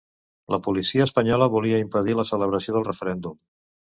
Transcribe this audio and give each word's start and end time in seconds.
La 0.53 0.57
policia 0.67 1.05
espanyola 1.09 1.49
volia 1.57 1.81
impedir 1.83 2.17
la 2.21 2.27
celebració 2.31 2.75
del 2.79 2.87
referèndum. 2.91 3.37